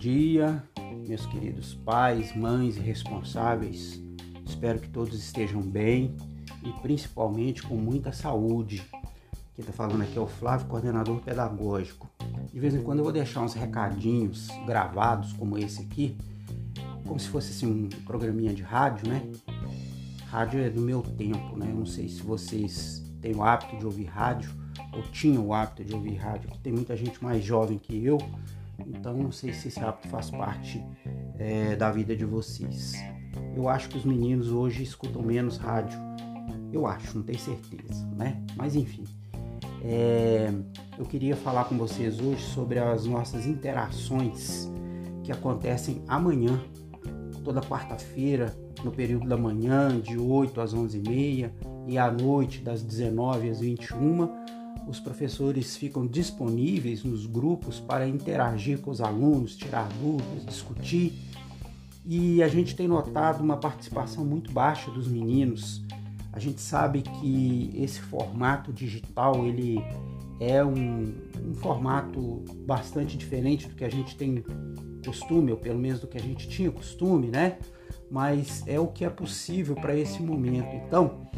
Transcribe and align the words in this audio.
dia, 0.00 0.64
meus 1.06 1.26
queridos 1.26 1.74
pais, 1.74 2.34
mães 2.34 2.78
e 2.78 2.80
responsáveis. 2.80 4.00
Espero 4.46 4.78
que 4.78 4.88
todos 4.88 5.14
estejam 5.14 5.60
bem 5.60 6.16
e 6.64 6.72
principalmente 6.80 7.62
com 7.62 7.76
muita 7.76 8.10
saúde. 8.10 8.82
Quem 9.54 9.60
está 9.62 9.74
falando 9.74 10.00
aqui 10.00 10.16
é 10.16 10.20
o 10.20 10.26
Flávio, 10.26 10.66
coordenador 10.68 11.20
pedagógico. 11.20 12.08
De 12.50 12.58
vez 12.58 12.74
em 12.74 12.82
quando 12.82 13.00
eu 13.00 13.04
vou 13.04 13.12
deixar 13.12 13.42
uns 13.42 13.52
recadinhos 13.52 14.48
gravados 14.64 15.34
como 15.34 15.58
esse 15.58 15.82
aqui, 15.82 16.16
como 17.06 17.20
se 17.20 17.28
fosse 17.28 17.50
assim, 17.50 17.66
um 17.66 17.88
programinha 18.06 18.54
de 18.54 18.62
rádio, 18.62 19.06
né? 19.06 19.30
Rádio 20.28 20.60
é 20.60 20.70
do 20.70 20.80
meu 20.80 21.02
tempo, 21.02 21.58
né? 21.58 21.66
Eu 21.68 21.76
não 21.76 21.86
sei 21.86 22.08
se 22.08 22.22
vocês 22.22 23.04
têm 23.20 23.34
o 23.34 23.42
hábito 23.42 23.76
de 23.76 23.84
ouvir 23.84 24.06
rádio 24.06 24.50
ou 24.94 25.02
tinham 25.12 25.46
o 25.46 25.52
hábito 25.52 25.84
de 25.84 25.92
ouvir 25.92 26.14
rádio. 26.14 26.50
Tem 26.62 26.72
muita 26.72 26.96
gente 26.96 27.22
mais 27.22 27.44
jovem 27.44 27.76
que 27.76 28.02
eu, 28.02 28.16
então 28.86 29.16
não 29.16 29.32
sei 29.32 29.52
se 29.52 29.68
esse 29.68 29.80
hábito 29.80 30.08
faz 30.08 30.30
parte 30.30 30.84
é, 31.38 31.76
da 31.76 31.90
vida 31.90 32.16
de 32.16 32.24
vocês. 32.24 32.94
Eu 33.54 33.68
acho 33.68 33.88
que 33.88 33.96
os 33.96 34.04
meninos 34.04 34.50
hoje 34.50 34.82
escutam 34.82 35.22
menos 35.22 35.56
rádio. 35.56 35.98
Eu 36.72 36.86
acho, 36.86 37.16
não 37.16 37.24
tenho 37.24 37.38
certeza, 37.38 38.06
né? 38.16 38.42
Mas 38.56 38.76
enfim. 38.76 39.04
É, 39.82 40.52
eu 40.98 41.06
queria 41.06 41.34
falar 41.34 41.64
com 41.64 41.76
vocês 41.76 42.20
hoje 42.20 42.42
sobre 42.42 42.78
as 42.78 43.06
nossas 43.06 43.46
interações 43.46 44.70
que 45.24 45.32
acontecem 45.32 46.02
amanhã, 46.06 46.60
toda 47.42 47.60
quarta-feira, 47.60 48.54
no 48.84 48.90
período 48.90 49.28
da 49.28 49.36
manhã, 49.36 49.98
de 50.00 50.18
8 50.18 50.60
às 50.60 50.74
11h30 50.74 51.50
e 51.86 51.98
à 51.98 52.10
noite, 52.10 52.62
das 52.62 52.82
19 52.82 53.50
às 53.50 53.60
21 53.60 54.39
os 54.90 54.98
professores 54.98 55.76
ficam 55.76 56.06
disponíveis 56.06 57.04
nos 57.04 57.24
grupos 57.24 57.78
para 57.78 58.08
interagir 58.08 58.80
com 58.80 58.90
os 58.90 59.00
alunos, 59.00 59.56
tirar 59.56 59.88
dúvidas, 60.00 60.44
discutir. 60.44 61.12
E 62.04 62.42
a 62.42 62.48
gente 62.48 62.74
tem 62.74 62.88
notado 62.88 63.40
uma 63.40 63.56
participação 63.56 64.24
muito 64.24 64.50
baixa 64.50 64.90
dos 64.90 65.06
meninos. 65.06 65.82
A 66.32 66.40
gente 66.40 66.60
sabe 66.60 67.02
que 67.02 67.70
esse 67.74 68.00
formato 68.00 68.72
digital 68.72 69.46
ele 69.46 69.78
é 70.40 70.64
um, 70.64 71.14
um 71.44 71.54
formato 71.54 72.44
bastante 72.66 73.16
diferente 73.16 73.68
do 73.68 73.74
que 73.74 73.84
a 73.84 73.90
gente 73.90 74.16
tem 74.16 74.42
costume, 75.04 75.52
ou 75.52 75.56
pelo 75.56 75.78
menos 75.78 76.00
do 76.00 76.06
que 76.08 76.18
a 76.18 76.22
gente 76.22 76.48
tinha 76.48 76.70
costume, 76.70 77.28
né? 77.28 77.58
Mas 78.10 78.64
é 78.66 78.80
o 78.80 78.88
que 78.88 79.04
é 79.04 79.10
possível 79.10 79.76
para 79.76 79.94
esse 79.94 80.20
momento. 80.20 80.74
Então, 80.74 81.28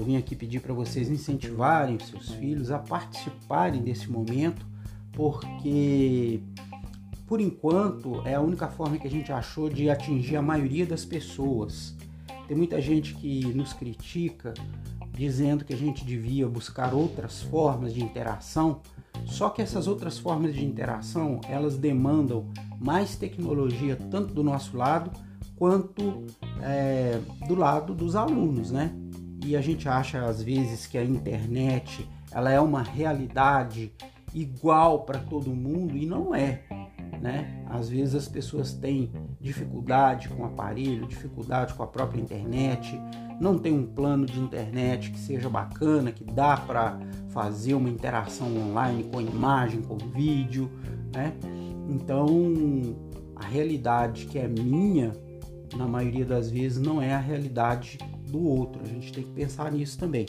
eu 0.00 0.04
vim 0.04 0.16
aqui 0.16 0.34
pedir 0.34 0.60
para 0.60 0.72
vocês 0.72 1.10
incentivarem 1.10 1.98
seus 1.98 2.30
filhos 2.30 2.70
a 2.70 2.78
participarem 2.78 3.82
desse 3.82 4.10
momento, 4.10 4.66
porque 5.12 6.40
por 7.26 7.38
enquanto 7.38 8.22
é 8.26 8.34
a 8.34 8.40
única 8.40 8.66
forma 8.66 8.96
que 8.96 9.06
a 9.06 9.10
gente 9.10 9.30
achou 9.30 9.68
de 9.68 9.90
atingir 9.90 10.36
a 10.36 10.42
maioria 10.42 10.86
das 10.86 11.04
pessoas. 11.04 11.94
Tem 12.48 12.56
muita 12.56 12.80
gente 12.80 13.14
que 13.14 13.44
nos 13.52 13.74
critica 13.74 14.54
dizendo 15.12 15.66
que 15.66 15.74
a 15.74 15.76
gente 15.76 16.02
devia 16.02 16.48
buscar 16.48 16.94
outras 16.94 17.42
formas 17.42 17.92
de 17.92 18.02
interação, 18.02 18.80
só 19.26 19.50
que 19.50 19.60
essas 19.60 19.86
outras 19.86 20.18
formas 20.18 20.54
de 20.54 20.64
interação 20.64 21.42
elas 21.46 21.76
demandam 21.76 22.46
mais 22.80 23.16
tecnologia 23.16 23.96
tanto 24.10 24.32
do 24.32 24.42
nosso 24.42 24.78
lado 24.78 25.10
quanto 25.56 26.24
é, 26.62 27.20
do 27.46 27.54
lado 27.54 27.94
dos 27.94 28.16
alunos, 28.16 28.70
né? 28.70 28.94
E 29.44 29.56
a 29.56 29.60
gente 29.60 29.88
acha 29.88 30.24
às 30.24 30.42
vezes 30.42 30.86
que 30.86 30.98
a 30.98 31.04
internet 31.04 32.08
ela 32.32 32.50
é 32.50 32.60
uma 32.60 32.82
realidade 32.82 33.92
igual 34.34 35.00
para 35.04 35.18
todo 35.18 35.50
mundo 35.50 35.96
e 35.96 36.06
não 36.06 36.34
é, 36.34 36.62
né? 37.20 37.64
Às 37.68 37.88
vezes 37.88 38.14
as 38.14 38.28
pessoas 38.28 38.72
têm 38.72 39.12
dificuldade 39.40 40.28
com 40.28 40.42
o 40.42 40.46
aparelho, 40.46 41.06
dificuldade 41.06 41.74
com 41.74 41.82
a 41.82 41.86
própria 41.86 42.20
internet, 42.20 43.00
não 43.40 43.58
tem 43.58 43.72
um 43.72 43.86
plano 43.86 44.26
de 44.26 44.38
internet 44.38 45.10
que 45.10 45.18
seja 45.18 45.48
bacana, 45.48 46.12
que 46.12 46.22
dá 46.22 46.56
para 46.56 46.98
fazer 47.30 47.74
uma 47.74 47.88
interação 47.88 48.54
online 48.56 49.04
com 49.04 49.20
imagem, 49.20 49.82
com 49.82 49.96
vídeo, 49.96 50.70
né? 51.12 51.32
Então, 51.88 52.26
a 53.34 53.44
realidade 53.44 54.26
que 54.26 54.38
é 54.38 54.46
minha, 54.46 55.12
na 55.76 55.86
maioria 55.86 56.24
das 56.24 56.50
vezes, 56.50 56.80
não 56.80 57.00
é 57.00 57.14
a 57.14 57.18
realidade 57.18 57.98
do 58.28 58.42
outro. 58.42 58.82
A 58.82 58.88
gente 58.88 59.12
tem 59.12 59.24
que 59.24 59.32
pensar 59.32 59.70
nisso 59.72 59.98
também. 59.98 60.26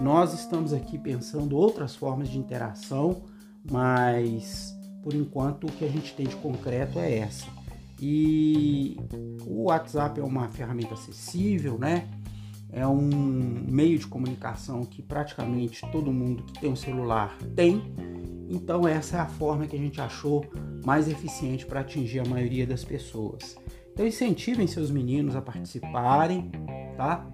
Nós 0.00 0.32
estamos 0.34 0.72
aqui 0.72 0.98
pensando 0.98 1.56
outras 1.56 1.94
formas 1.94 2.28
de 2.28 2.38
interação, 2.38 3.22
mas 3.70 4.74
por 5.02 5.14
enquanto 5.14 5.66
o 5.66 5.72
que 5.72 5.84
a 5.84 5.88
gente 5.88 6.14
tem 6.14 6.26
de 6.26 6.36
concreto 6.36 6.98
é 6.98 7.18
essa. 7.18 7.46
E 8.00 8.96
o 9.46 9.64
WhatsApp 9.64 10.18
é 10.18 10.24
uma 10.24 10.48
ferramenta 10.48 10.94
acessível, 10.94 11.78
né? 11.78 12.08
É 12.72 12.86
um 12.86 13.08
meio 13.68 13.98
de 13.98 14.06
comunicação 14.06 14.82
que 14.82 15.02
praticamente 15.02 15.82
todo 15.92 16.12
mundo 16.12 16.42
que 16.42 16.60
tem 16.60 16.70
um 16.70 16.76
celular 16.76 17.36
tem. 17.54 17.82
Então 18.48 18.88
essa 18.88 19.18
é 19.18 19.20
a 19.20 19.26
forma 19.26 19.66
que 19.66 19.76
a 19.76 19.78
gente 19.78 20.00
achou 20.00 20.44
mais 20.84 21.08
eficiente 21.08 21.66
para 21.66 21.80
atingir 21.80 22.20
a 22.20 22.24
maioria 22.24 22.66
das 22.66 22.84
pessoas. 22.84 23.56
Então 23.92 24.06
incentivem 24.06 24.66
seus 24.66 24.90
meninos 24.90 25.36
a 25.36 25.42
participarem, 25.42 26.50
tá? 26.96 27.26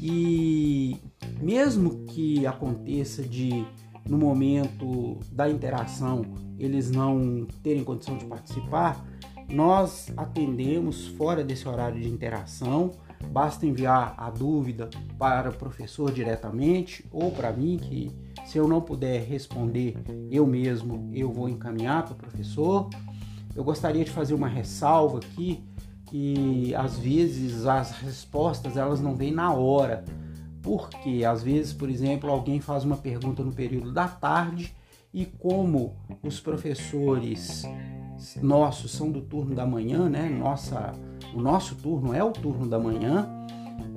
E 0.00 0.96
mesmo 1.40 2.04
que 2.06 2.44
aconteça 2.46 3.22
de 3.22 3.64
no 4.08 4.18
momento 4.18 5.20
da 5.30 5.48
interação 5.48 6.24
eles 6.58 6.90
não 6.90 7.46
terem 7.62 7.84
condição 7.84 8.18
de 8.18 8.24
participar, 8.24 9.04
nós 9.48 10.12
atendemos 10.16 11.08
fora 11.08 11.44
desse 11.44 11.68
horário 11.68 12.00
de 12.00 12.08
interação. 12.08 12.92
Basta 13.30 13.66
enviar 13.66 14.14
a 14.16 14.30
dúvida 14.30 14.90
para 15.18 15.50
o 15.50 15.54
professor 15.54 16.10
diretamente 16.10 17.04
ou 17.12 17.30
para 17.30 17.52
mim, 17.52 17.76
que 17.76 18.10
se 18.44 18.58
eu 18.58 18.66
não 18.66 18.80
puder 18.80 19.22
responder 19.22 19.96
eu 20.30 20.46
mesmo, 20.46 21.08
eu 21.12 21.30
vou 21.30 21.48
encaminhar 21.48 22.04
para 22.04 22.14
o 22.14 22.16
professor. 22.16 22.90
Eu 23.54 23.62
gostaria 23.62 24.04
de 24.04 24.10
fazer 24.10 24.34
uma 24.34 24.48
ressalva 24.48 25.18
aqui 25.18 25.62
que 26.12 26.74
às 26.74 26.98
vezes 26.98 27.64
as 27.64 27.92
respostas 27.92 28.76
elas 28.76 29.00
não 29.00 29.16
vêm 29.16 29.32
na 29.32 29.50
hora. 29.50 30.04
Porque 30.60 31.24
às 31.24 31.42
vezes, 31.42 31.72
por 31.72 31.88
exemplo, 31.88 32.30
alguém 32.30 32.60
faz 32.60 32.84
uma 32.84 32.98
pergunta 32.98 33.42
no 33.42 33.50
período 33.50 33.90
da 33.90 34.06
tarde 34.06 34.76
e 35.12 35.24
como 35.24 35.96
os 36.22 36.38
professores 36.38 37.62
nossos 38.42 38.92
são 38.92 39.10
do 39.10 39.22
turno 39.22 39.54
da 39.54 39.64
manhã, 39.64 40.06
né? 40.06 40.28
Nossa, 40.28 40.92
o 41.34 41.40
nosso 41.40 41.76
turno 41.76 42.14
é 42.14 42.22
o 42.22 42.30
turno 42.30 42.68
da 42.68 42.78
manhã. 42.78 43.26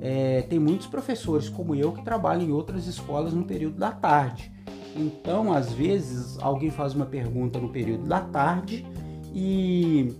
É, 0.00 0.40
tem 0.42 0.58
muitos 0.58 0.86
professores 0.86 1.50
como 1.50 1.74
eu 1.74 1.92
que 1.92 2.02
trabalham 2.02 2.48
em 2.48 2.50
outras 2.50 2.86
escolas 2.86 3.34
no 3.34 3.44
período 3.44 3.76
da 3.76 3.92
tarde. 3.92 4.50
Então, 4.96 5.52
às 5.52 5.70
vezes, 5.70 6.38
alguém 6.40 6.70
faz 6.70 6.94
uma 6.94 7.04
pergunta 7.04 7.58
no 7.58 7.68
período 7.68 8.08
da 8.08 8.22
tarde 8.22 8.86
e 9.34 10.14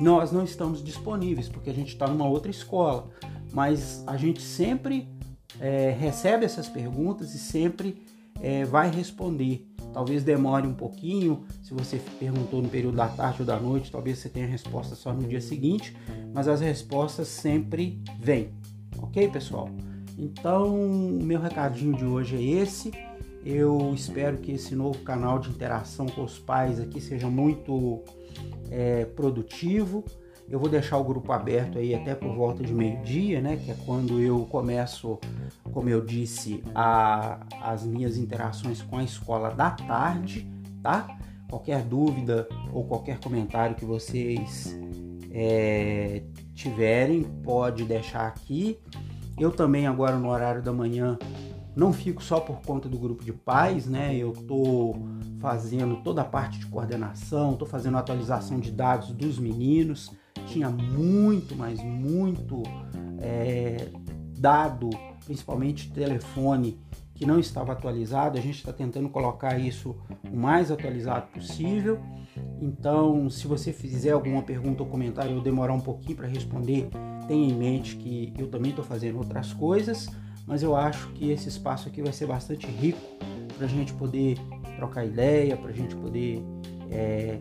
nós 0.00 0.32
não 0.32 0.44
estamos 0.44 0.82
disponíveis 0.82 1.48
porque 1.48 1.70
a 1.70 1.74
gente 1.74 1.88
está 1.88 2.06
numa 2.06 2.26
outra 2.26 2.50
escola, 2.50 3.08
mas 3.52 4.02
a 4.06 4.16
gente 4.16 4.40
sempre 4.42 5.08
é, 5.60 5.90
recebe 5.90 6.44
essas 6.44 6.68
perguntas 6.68 7.34
e 7.34 7.38
sempre 7.38 8.02
é, 8.40 8.64
vai 8.64 8.90
responder. 8.90 9.66
Talvez 9.92 10.22
demore 10.22 10.66
um 10.66 10.74
pouquinho, 10.74 11.44
se 11.62 11.72
você 11.72 12.00
perguntou 12.20 12.62
no 12.62 12.68
período 12.68 12.96
da 12.96 13.08
tarde 13.08 13.40
ou 13.40 13.46
da 13.46 13.58
noite, 13.58 13.90
talvez 13.90 14.18
você 14.18 14.28
tenha 14.28 14.46
a 14.46 14.50
resposta 14.50 14.94
só 14.94 15.12
no 15.12 15.26
dia 15.26 15.40
seguinte, 15.40 15.96
mas 16.32 16.46
as 16.46 16.60
respostas 16.60 17.26
sempre 17.28 18.00
vêm, 18.20 18.52
ok, 18.98 19.28
pessoal? 19.28 19.68
Então, 20.16 20.74
o 20.74 21.22
meu 21.22 21.40
recadinho 21.40 21.96
de 21.96 22.04
hoje 22.04 22.36
é 22.36 22.42
esse. 22.62 22.92
Eu 23.44 23.92
espero 23.94 24.38
que 24.38 24.52
esse 24.52 24.74
novo 24.74 24.98
canal 24.98 25.38
de 25.38 25.48
interação 25.48 26.06
com 26.06 26.24
os 26.24 26.38
pais 26.38 26.80
aqui 26.80 27.00
seja 27.00 27.30
muito 27.30 28.02
é, 28.70 29.04
produtivo. 29.04 30.04
Eu 30.48 30.58
vou 30.58 30.68
deixar 30.68 30.96
o 30.96 31.04
grupo 31.04 31.30
aberto 31.30 31.78
aí 31.78 31.94
até 31.94 32.14
por 32.14 32.34
volta 32.34 32.62
de 32.62 32.72
meio-dia, 32.72 33.40
né? 33.40 33.56
Que 33.56 33.70
é 33.70 33.76
quando 33.84 34.18
eu 34.18 34.46
começo, 34.46 35.18
como 35.72 35.90
eu 35.90 36.02
disse, 36.02 36.62
a, 36.74 37.40
as 37.62 37.84
minhas 37.84 38.16
interações 38.16 38.80
com 38.80 38.96
a 38.96 39.04
escola 39.04 39.50
da 39.50 39.70
tarde, 39.70 40.50
tá? 40.82 41.18
Qualquer 41.50 41.82
dúvida 41.82 42.48
ou 42.72 42.84
qualquer 42.84 43.18
comentário 43.20 43.76
que 43.76 43.84
vocês 43.84 44.74
é, 45.30 46.22
tiverem, 46.54 47.24
pode 47.24 47.84
deixar 47.84 48.26
aqui. 48.26 48.78
Eu 49.38 49.52
também 49.52 49.86
agora 49.86 50.16
no 50.16 50.30
horário 50.30 50.62
da 50.62 50.72
manhã 50.72 51.18
não 51.78 51.92
fico 51.92 52.20
só 52.20 52.40
por 52.40 52.60
conta 52.62 52.88
do 52.88 52.98
grupo 52.98 53.24
de 53.24 53.32
pais, 53.32 53.86
né? 53.86 54.12
Eu 54.16 54.32
tô 54.32 54.96
fazendo 55.38 56.02
toda 56.02 56.22
a 56.22 56.24
parte 56.24 56.58
de 56.58 56.66
coordenação, 56.66 57.54
tô 57.54 57.64
fazendo 57.64 57.96
atualização 57.96 58.58
de 58.58 58.72
dados 58.72 59.12
dos 59.12 59.38
meninos. 59.38 60.10
Tinha 60.48 60.70
muito, 60.70 61.54
mas 61.54 61.80
muito 61.80 62.64
é, 63.20 63.86
dado, 64.36 64.90
principalmente 65.24 65.88
telefone, 65.92 66.80
que 67.14 67.24
não 67.24 67.38
estava 67.38 67.74
atualizado. 67.74 68.36
A 68.36 68.40
gente 68.40 68.56
está 68.56 68.72
tentando 68.72 69.08
colocar 69.08 69.56
isso 69.56 69.94
o 70.32 70.36
mais 70.36 70.72
atualizado 70.72 71.28
possível. 71.28 72.00
Então, 72.60 73.30
se 73.30 73.46
você 73.46 73.72
fizer 73.72 74.10
alguma 74.10 74.42
pergunta 74.42 74.82
ou 74.82 74.88
comentário, 74.88 75.36
eu 75.36 75.40
demorar 75.40 75.74
um 75.74 75.80
pouquinho 75.80 76.16
para 76.16 76.26
responder, 76.26 76.90
tenha 77.28 77.48
em 77.48 77.56
mente 77.56 77.94
que 77.94 78.34
eu 78.36 78.48
também 78.48 78.70
estou 78.70 78.84
fazendo 78.84 79.18
outras 79.18 79.52
coisas, 79.52 80.08
mas 80.48 80.62
eu 80.62 80.74
acho 80.74 81.08
que 81.10 81.30
esse 81.30 81.48
espaço 81.48 81.88
aqui 81.88 82.00
vai 82.00 82.12
ser 82.12 82.26
bastante 82.26 82.66
rico 82.66 82.98
para 83.54 83.66
a 83.66 83.68
gente 83.68 83.92
poder 83.92 84.38
trocar 84.76 85.04
ideia, 85.04 85.54
para 85.58 85.70
a 85.70 85.74
gente 85.74 85.94
poder 85.94 86.42
é, 86.90 87.38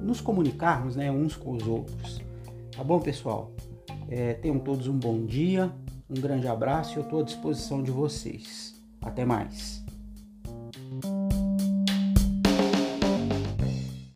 nos 0.00 0.18
comunicarmos 0.18 0.96
né, 0.96 1.12
uns 1.12 1.36
com 1.36 1.52
os 1.52 1.66
outros. 1.66 2.22
Tá 2.74 2.82
bom, 2.82 2.98
pessoal? 2.98 3.52
É, 4.08 4.32
tenham 4.32 4.58
todos 4.58 4.88
um 4.88 4.98
bom 4.98 5.26
dia, 5.26 5.70
um 6.08 6.18
grande 6.18 6.48
abraço 6.48 6.94
e 6.94 6.96
eu 6.96 7.02
estou 7.02 7.20
à 7.20 7.22
disposição 7.22 7.82
de 7.82 7.90
vocês. 7.90 8.74
Até 9.02 9.26
mais. 9.26 9.84